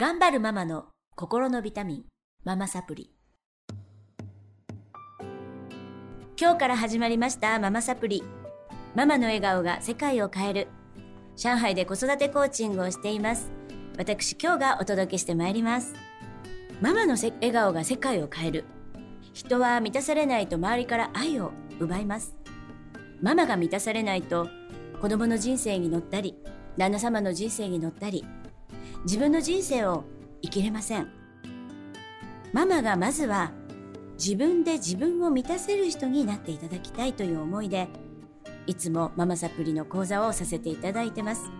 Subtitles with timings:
[0.00, 0.84] 頑張るママの
[1.16, 2.04] 心のビタミン、
[2.44, 3.10] ママサプリ。
[6.40, 8.22] 今日から始まりましたママサプリ。
[8.94, 10.68] ママの笑顔が世界を変える。
[11.36, 13.50] 上海で子育てコーチングをしています。
[13.98, 15.94] 私今日がお届けしてまいります。
[16.80, 18.64] ママの笑顔が世界を変える。
[19.32, 22.36] 人は満たされないと周りから愛を奪います。
[23.20, 24.46] ママが満たされないと
[25.00, 26.36] 子供の人生に乗ったり、
[26.76, 28.24] 旦那様の人生に乗ったり、
[29.04, 30.04] 自分の人生を
[30.42, 31.08] 生きれません。
[32.52, 33.52] ママがまずは
[34.14, 37.88] 自分で自分を満たせる人になっていただきたいという思いで、
[38.66, 41.50] いつもママサプリの講座をさせていただいてます。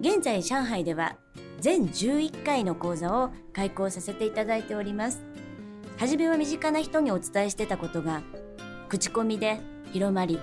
[0.00, 1.16] 現在上海では
[1.60, 5.22] 全11回の講座を開講させていただいております。
[5.96, 8.22] はじめは身近な人にお伝えしてたことが、
[8.88, 9.60] 口コミで
[9.92, 10.40] 広まり、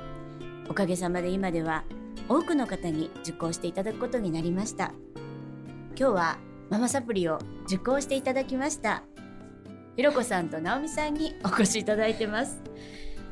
[0.70, 1.84] おかげさまで今では
[2.30, 4.94] 多くの方に受講していただくことになりました。
[6.00, 6.38] 今日は
[6.70, 9.04] ママサプリを受講していただきました。
[9.98, 12.62] ひろこさんと直美さんにお越しいただいてます。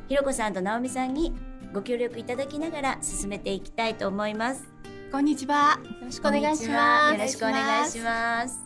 [0.06, 1.32] ひろこさんと直美さんに
[1.72, 4.68] ご協力いただきながら進めていきたいと思います。
[5.10, 5.80] こんにちは。
[5.82, 7.14] よろしくお願いします。
[7.14, 8.60] よろしくお願いします。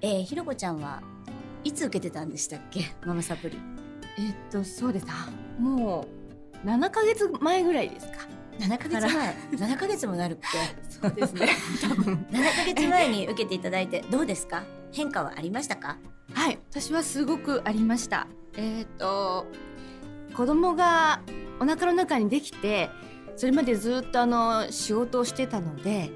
[0.00, 1.02] えー、ひろこちゃんは
[1.62, 3.58] いつ受けてたんでしたっけ、ママサプリ。
[4.18, 5.06] えー、っとそうです。
[5.58, 6.08] も
[6.64, 8.26] う7ヶ月前ぐらいですか。
[8.60, 10.46] 7ヶ月前7ヶ月もなるって
[11.00, 11.48] そうですね。
[11.82, 14.64] 多分7ヶ月前に受けていただいてどうですか？
[14.92, 15.98] 変化はありましたか？
[16.32, 18.26] はい私はすごくありました。
[18.56, 19.46] えっ、ー、と
[20.34, 21.20] 子供が
[21.60, 22.90] お腹の中にできて
[23.36, 26.10] それまでずっとあの仕事をしてたので、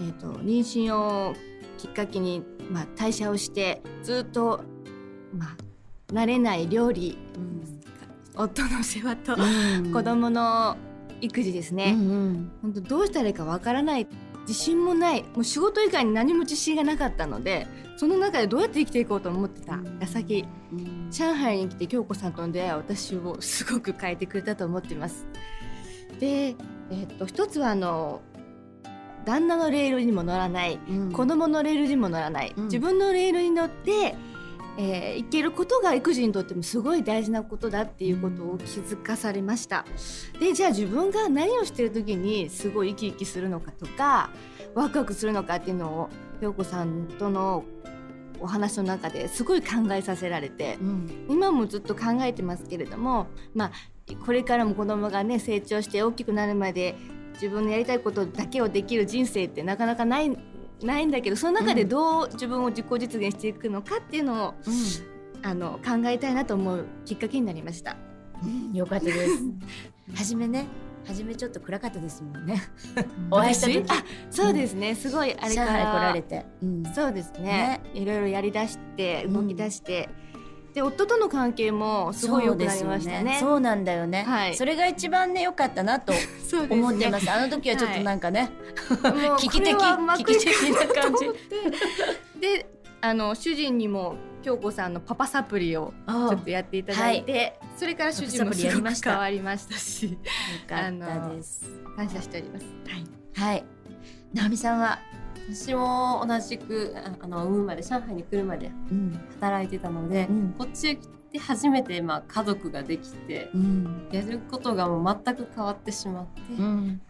[0.00, 1.34] えーと、妊娠を
[1.78, 4.62] きっかけに、まあ、代謝をしてずっと、
[5.36, 10.76] まあ、慣れない料理、うん、夫の世話と、うん、子供の
[11.20, 14.06] 育児ですね、うんうん、本当どうしたらいいかわからない。
[14.46, 15.24] 自信もない。
[15.34, 17.66] もう仕事以外に何も自信がなかったので
[17.98, 19.78] その中でどうやって生きていこうと思ってた。
[20.00, 25.26] 矢先、うん、上海に来て京子さんとの出会いは私をすごく変えてくれたと思っています。
[26.18, 28.22] で、えー、っと一つはあの
[29.26, 34.14] 旦那のレールにも乗らない、うん、子供のレールにも乗らない、うん、自分のレールに乗って
[34.80, 39.84] えー、いけることが育児にとってもすごい大事なことだっていうことを気づかされました。
[40.38, 44.30] でじゃあ自分が何をしてる時にすごい生き生きするのかとか
[44.74, 46.08] ワクワクするのかっていうのを
[46.40, 47.64] 陽子さんとの
[48.40, 53.72] お話の中ですごい考えさせられて、うん、今もずっと考えてますけれどもまあ
[54.24, 56.94] これからも子供がね成長して大きくなるまで
[57.34, 60.36] 自分のやりたいことだけをできる人生ってなかなかない
[60.82, 67.96] ないんだけどその中でどう自分を自己実現していくのかっていうのを、うん、あの考えたいなと思うきっかけになりました。
[68.42, 69.42] うん、よかったです。
[70.14, 70.66] 初めね
[71.06, 72.62] 初めちょっと暗かったですもんね。
[73.30, 73.84] お会いした時。
[73.88, 80.08] あそうですね、すごいあれから来られて、うん、そうですね、ね、いろいろやりだして動き出して、
[80.78, 83.38] で夫との関係もすごい良くなりましたね。
[83.40, 84.22] そうなんだよね。
[84.22, 86.12] はい、それが一番ね良かったなと
[86.70, 87.24] 思ってます。
[87.24, 88.50] すね、あの時はちょっとなんかね、
[89.02, 92.40] はい、危機的危機的な感じ。
[92.40, 100.18] で、あの主人にも京子さんのパパサプリをちょっとやっていただいて、はい、それから主人もすごく変わりましたし、よ
[100.68, 101.68] かったです。
[101.96, 102.66] 感謝しております。
[103.34, 103.52] はい。
[103.52, 103.64] はい。
[104.32, 105.00] 直美さんは
[105.52, 108.70] 私も同じくあの産むまで上海に来るまで
[109.40, 117.00] 働いてたので、うん、こっちへ来て初めてまあ家族ができて、うん、やることがもう全く変わってしまって、うん、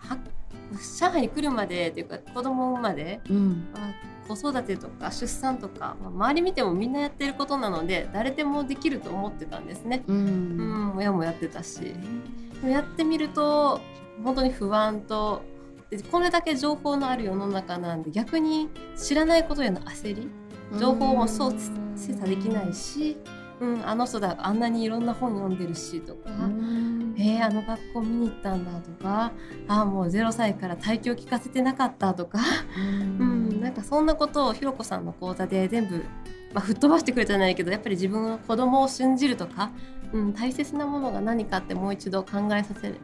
[1.00, 10.04] 上海に来るまでっていうか子供を産むまで、まあ、子育てとか出産とか、まあ、周り見てもみんなやってることなので誰でもできると思ってたんですね。
[10.06, 10.92] うん。
[10.96, 11.94] 親もやってたし。
[12.64, 13.80] やってみると
[14.22, 15.42] 本当に不安と
[16.10, 20.30] これだけ情報のある世の中なんで逆に知らないことへの焦り
[20.78, 21.54] 情報もそう
[21.96, 23.16] 精査できないし、
[23.60, 26.30] うん、あの人だあんなにいろんな本読んでるしとか、
[27.16, 29.32] えー、あの学校見に行ったんだとか
[29.66, 32.40] あもう0歳から体教聞かせてなかったとか、
[32.76, 36.04] うん、なんかそんなことをひろこさんの講座で全部、
[36.52, 39.70] まあ、吹っ飛ばしてくれたじゃないけどやっぱり自分の子供を信じるとか、
[40.12, 42.96] うん、大切なものが何かってもう一度考えさせる、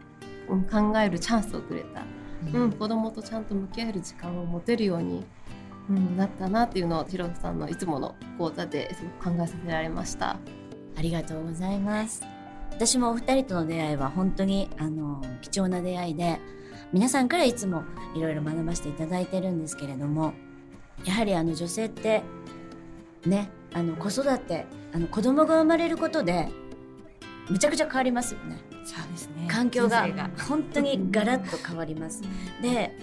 [0.51, 2.03] うん、考えるチャンスをくれた。
[2.53, 5.25] うん、子供とちゃんと向き合える時間を持てるように、
[5.89, 10.39] うん、なったなっていうのをひろさんのいつもの講座ですごく考えさせられました。
[10.97, 12.23] ありがとうございます。
[12.71, 16.41] 私もお二人との出会いは本当にあの貴重な出会いで
[16.93, 17.85] 皆さんからいつも
[18.17, 20.35] いろいろ学ばせていただいてるんですけれども
[21.05, 22.23] やはりあの女性って
[23.27, 26.49] ねあの子育てあの子供が生まれることで
[27.49, 28.59] むちゃくちゃ変わりますよね。
[28.85, 29.47] そうですね。
[29.49, 30.07] 環境が
[30.49, 32.23] 本当にガラッと変わります。
[32.61, 32.97] で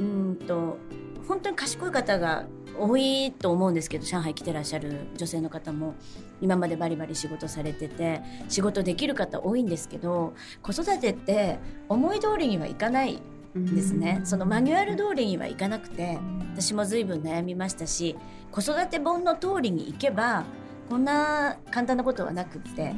[0.00, 0.78] うんと
[1.26, 2.46] 本当に賢い方が
[2.78, 5.94] 多いと思うんですけど上海来てらっしゃる女性の方も
[6.40, 11.58] 今までバリバリ仕事されてて仕事できる方多いんですけど子育てって
[11.88, 13.20] 思い通りにはいかない
[13.54, 16.18] ですね、そのマニュアル通りにはいかなくて
[16.52, 18.14] 私も随分悩みましたし
[18.52, 20.44] 子育て本の通りにいけば
[20.88, 22.94] こんな簡単なことはなくって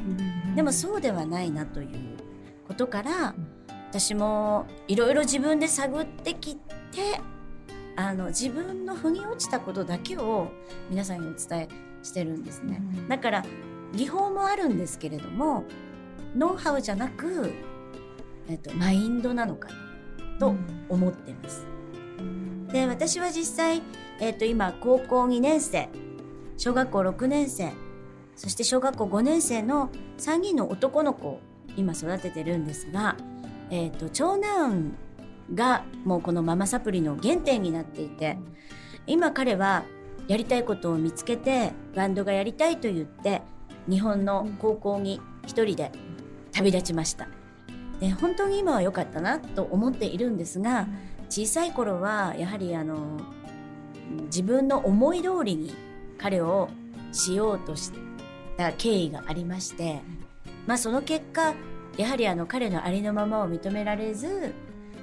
[0.55, 1.89] でもそうではないなという
[2.67, 3.35] ことから
[3.89, 7.19] 私もいろいろ自分で探ってきて
[7.97, 10.51] あの自分の腑に落ちたことだけを
[10.89, 11.69] 皆さんにお伝え
[12.01, 12.81] してるんですね。
[13.09, 13.45] だから
[13.93, 15.65] 技法もあるんですけれども
[16.35, 17.51] ノウハウじゃなく、
[18.47, 19.75] えっと、マインドなのかな
[20.39, 20.55] と
[20.87, 21.65] 思ってます。
[22.71, 23.81] で私は実際、
[24.21, 25.89] えっと、今高校2年生
[26.61, 27.71] 小学校6年生。
[28.35, 31.39] そして小学校5年生の3人の男の子を
[31.75, 33.17] 今育ててるんですが、
[33.71, 34.93] えーと、長男
[35.55, 38.37] がもうこのママサプリの原点になっていて
[39.07, 39.85] 今彼は
[40.27, 43.41] やりたいことを見つけてバンドがやりたいと言って
[43.89, 45.91] 日本の高校に一人で
[46.51, 47.27] 旅立ちました。
[47.99, 50.87] で本当に今は良かったなと思っているんですが
[51.27, 53.19] 小さい頃はやはりあの
[54.25, 55.73] 自分の思い通りに
[56.21, 56.69] 彼を
[57.11, 57.91] しようとし
[58.57, 60.01] た経緯がありまして、
[60.67, 61.53] まあ、その結果
[61.97, 64.53] やはりあの彼のありのままを認められず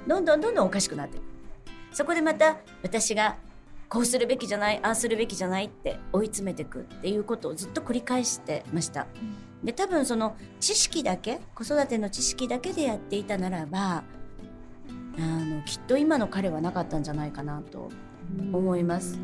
[0.07, 1.23] どんどんどんどんおかしくなっていく
[1.91, 3.37] そこでまた私が
[3.89, 9.07] こうするべきじゃないああするべきじゃないって追い詰めていくっていうことをずっと繰り返してました。
[9.63, 14.03] で多分その知識だけ子育ての知識だけでやっていたならば
[15.17, 17.89] あのきっと今の彼はなかったんじゃないかなと
[18.53, 19.19] 思います。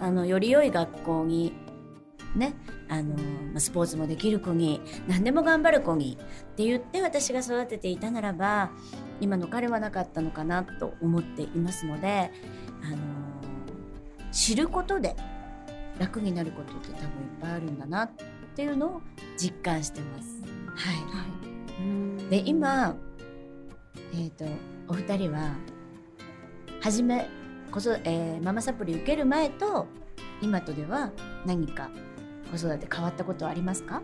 [0.00, 1.52] あのより良い学校に
[2.36, 2.54] ね、
[2.88, 3.16] あの
[3.58, 8.70] スポーツもできる子に何でも頑張る子にって言って私が育てていたならば
[9.20, 12.30] 今の彼はなかったのかなと思っていますので、
[12.84, 12.96] あの
[14.30, 15.16] 知ることで
[15.98, 17.08] 楽になることって多分いっ
[17.40, 18.10] ぱいあるんだなっ
[18.54, 19.02] ていうのを
[19.36, 20.42] 実感してます。
[20.76, 21.24] はい、は
[22.26, 22.94] い、で今、
[24.12, 24.50] えーと、と
[24.88, 25.54] お二人は
[26.80, 27.28] 初め
[27.70, 29.86] こそ、えー、ママサプリ受ける前と
[30.40, 31.10] 今とでは
[31.46, 31.90] 何か
[32.50, 34.02] 子育て変わったことはありますか？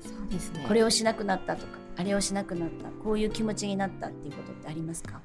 [0.00, 0.64] そうですね。
[0.66, 5.20] これをしなくなったとかあれをしなくなったこういう気持ちになったっていうことってありますか、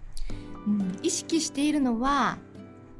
[0.67, 2.37] うん、意識しているのは、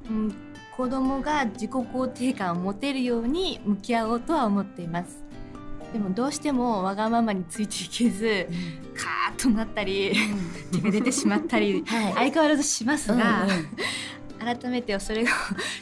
[0.09, 0.35] うん、
[0.77, 5.23] 子供が自己肯定感を持てるように向き合おうとは思っています。
[5.91, 10.13] でもどうしてもわがままについていけず、うん、カーッとなったり、
[10.73, 13.67] 手が出てしまったり、 はい、相変わらずしますが、うんうん、
[14.39, 15.27] 改めてそれを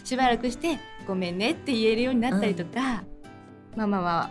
[0.04, 3.04] しばらくしてごめんねって言えるようになったりとか、
[3.76, 4.30] ママは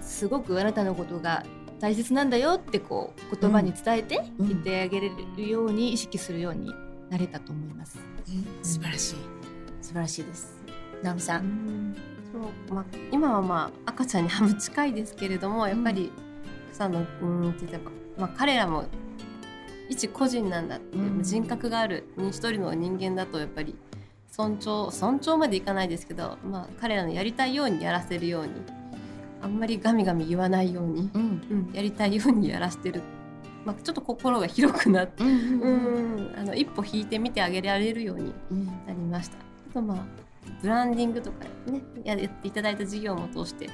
[0.00, 1.44] すごくあなたのことが
[1.80, 6.72] 大切なんだよってこう言葉に伝えて言ってあげれるように意識するように
[7.08, 7.98] なれたと思います。
[8.28, 9.14] うん、素晴らしい
[9.80, 10.56] 素晴らしいです。
[11.02, 11.94] 直美さん。
[12.32, 16.12] そうまあ、今はまあ赤ちゃんに半分近いですけれどもやっぱり、
[16.68, 18.84] うん、さんのうんって言えば、まあ、彼らも
[19.88, 23.76] 一個人なんだって、うん、人格がある一人の人間だとやっぱり
[24.28, 28.52] 尊重尊重までいかないですけど、まあ、彼らのやりたいようにやらせるように
[29.42, 33.02] あんまりガミガミ言わないように、うん、やりたいようにやらせてる、
[33.64, 38.32] まあ、ちょっと心が広くなって、うんあの一歩引いてみてあげられるように
[38.86, 39.38] なりました。
[39.38, 39.98] あとまあ
[40.62, 43.68] ブランディングとかねやっていただいた事業も通して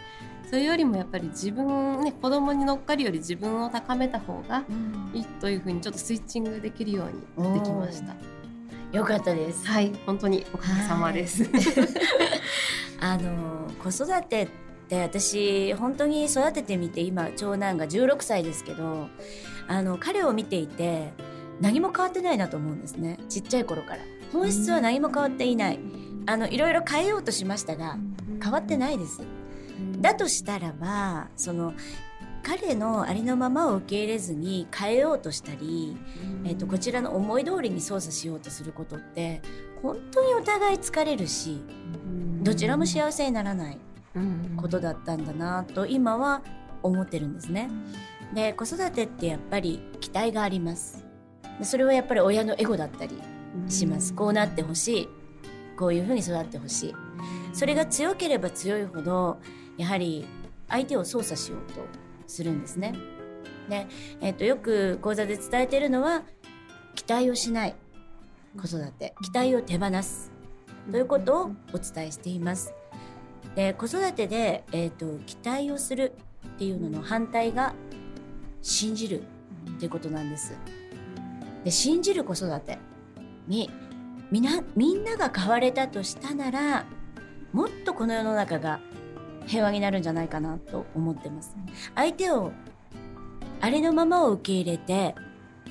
[0.51, 4.65] それよりもやっぱり自分ね子供に乗っかるより自分を高めた方が
[5.13, 8.15] いいというふうにちょっとスイッチングできるようにできました。
[8.97, 9.67] よかったです。
[9.67, 11.51] はい、本当におかげさまです。
[13.01, 14.49] あの子育てっ
[14.89, 19.09] て私本当に育ててみて今長男が16歳ですけど、
[19.67, 21.13] あの彼を見ていて
[21.61, 23.19] 何も変わってないなと思うんですね。
[23.29, 25.81] ちっちゃい頃から本質は何も変わっていない。
[26.27, 27.99] あのいろいろ変えようとしましたが
[28.43, 29.23] 変わってないです。
[30.01, 31.75] だとしたらばその
[32.43, 35.97] 彼のありのままを受け入れずに変えようとしたり、
[36.45, 39.41] えーと、こちらの思い通りに操作しようとすることって
[39.83, 41.63] 本当にお互い疲れるし
[42.43, 43.79] どちらも幸せにならない
[44.57, 46.43] ことだったんだなと今は
[46.83, 47.71] 思ってるんですね。
[48.35, 51.05] で子育てってやっぱり期待があります。
[51.59, 53.19] でそれはやっぱり親のエゴだったり
[53.69, 54.13] します。
[54.13, 55.09] こうなってほしい
[55.79, 56.95] こういうふうに育ってほしい。
[57.55, 59.39] それが強ければ強いほど
[59.77, 60.27] やはり
[60.69, 61.81] 相手を操作しようと
[62.27, 62.95] するんですね。
[63.69, 63.87] で、
[64.21, 66.23] えっと、よく講座で伝えてるのは
[66.95, 67.75] 期待をしない
[68.61, 70.31] 子育て期待を手放す
[70.91, 72.73] ということをお伝えしています。
[73.55, 76.13] で子育てで、えっと、期待をする
[76.47, 77.75] っていうのの反対が
[78.63, 79.23] 信じる
[79.77, 80.57] っていうことなんです。
[81.65, 82.79] で信じる子育て
[83.47, 83.71] に
[84.31, 86.87] みなみんなが変われたとしたなら
[87.53, 88.81] もっとこの世の中が
[89.47, 91.57] 平和になるんじゃないかなと思ってます。
[91.95, 92.53] 相手を
[93.61, 95.15] ありのままを受け入れて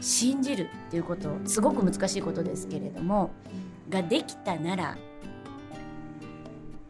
[0.01, 3.31] 信じるっていうことすごく難しいことですけれども
[3.89, 4.97] ができたなら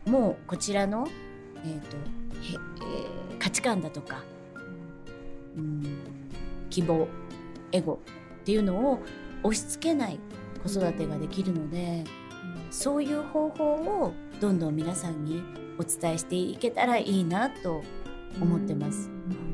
[0.06, 1.08] もうこちらの、
[1.64, 1.98] えーと
[2.46, 4.24] えー、価値観だとか、
[5.58, 6.00] うん、
[6.70, 7.08] 希望
[7.72, 8.00] エゴ
[8.42, 9.00] っていうのを
[9.44, 10.20] 押し付けない
[10.64, 12.04] 子育てができるので、
[12.72, 15.44] そういう方法をどんどん皆さんに
[15.80, 17.84] お伝えしていけたらいいなと
[18.42, 19.10] 思ってます。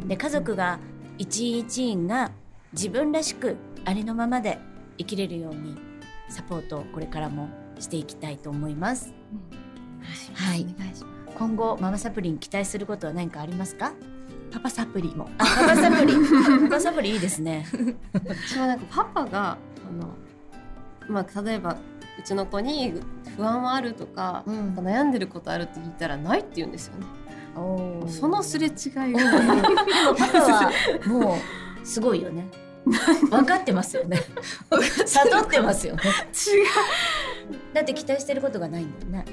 [0.07, 0.79] で家族が
[1.17, 2.31] 一員一員が
[2.73, 4.59] 自分らしくありのままで
[4.97, 5.77] 生きれるように
[6.29, 7.49] サポートをこれからも
[7.79, 9.13] していきたいと思います。
[10.33, 10.65] はい、
[11.37, 13.93] 今後ママサプリに期待することは何かありますか？
[14.51, 15.29] パパサプリも。
[15.37, 16.13] パパサプリ。
[16.63, 17.65] パパサプリいいですね。
[18.13, 19.57] 私はなんかパパがあ
[20.01, 20.13] の
[21.07, 21.77] まあ例えば
[22.17, 22.93] うちの子に
[23.39, 27.05] 不安はあるとか、うん、悩んでることあるって聞いたらないって言うんですよね。
[28.09, 28.71] そのすれ違い
[29.13, 29.41] が、
[31.07, 31.37] もう
[31.87, 32.45] すごいよね。
[33.29, 34.21] 分かってますよね。
[35.05, 36.01] 悟ってますよね。
[36.03, 36.13] 違う。
[37.73, 39.25] だって期待してることがないんだよね。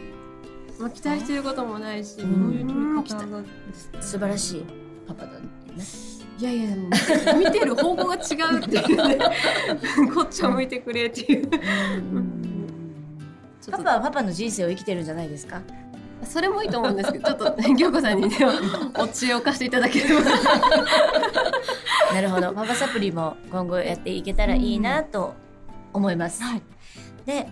[0.79, 2.17] まあ期待してることもないし、
[4.01, 4.65] 素晴らしい
[5.09, 5.47] パパだね。
[6.39, 8.19] いやいやでも見てる方向が違
[8.57, 9.19] うっていうね
[10.15, 11.49] こっちを向いてくれっていう。
[13.71, 15.63] パパはパパの人生を生きてるんじゃないですか？
[16.25, 18.37] それもいいと思うんですけどちょっと京子さんにね
[18.99, 20.21] お知恵を貸していただければ。
[22.15, 22.53] なるほど。
[22.53, 25.35] パパサプリも今後やっていけたらいいなと
[25.93, 26.63] 思います、はい、
[27.25, 27.49] で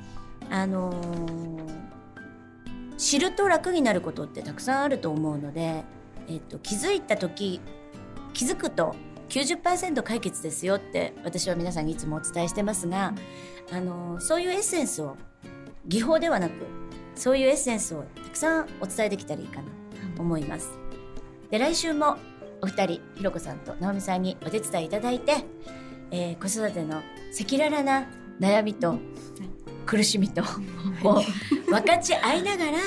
[0.51, 5.83] あのー、知ると楽になることってたくさんあると思うので、
[6.29, 7.61] えっと、気づいた時
[8.35, 8.95] 気づくと
[9.31, 13.15] 90%解決ですよって私は皆さんにいつもお伝えしてますが、
[13.73, 15.17] あのー、そういうエッセンスを
[15.87, 16.53] 技法ではなく
[17.15, 19.63] そういうエッセンスをたくさんお伝えできたらいいかな
[20.17, 20.71] と思います。
[21.51, 22.17] で来週も
[22.61, 25.45] お二人ひろこさんと直美さんにお手伝いいただいて、
[26.11, 28.07] えー、子育ての赤裸々な
[28.41, 28.99] 悩みと
[29.87, 30.43] 苦しみと
[31.03, 31.23] を
[31.67, 32.79] 分かち合いながら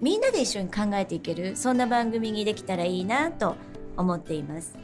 [0.00, 3.54] みんなで一緒に考えていけるそんな番組にできたらいいなと
[3.96, 4.76] 思っています。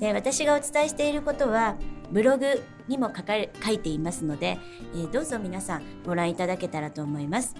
[0.00, 1.76] で私がお伝えしていることは
[2.10, 4.58] ブログにも書かれ書いていますので、
[4.94, 7.54] えー、どうぞ皆さんご覧いただけたらと思います。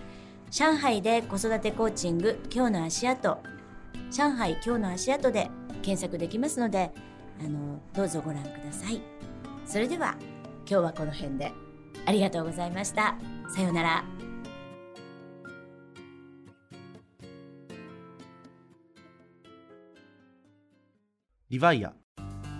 [0.50, 3.38] 上海で子育てコーチング今日の足跡
[4.10, 5.48] 上海今日の足跡で
[5.82, 6.92] 検索できますので
[7.40, 9.00] あのどうぞご覧ください。
[9.64, 10.16] それでは
[10.68, 11.52] 今日はこの辺で
[12.04, 13.16] ありがとうございました。
[13.48, 14.04] さようなら。
[21.48, 22.01] リヴァイア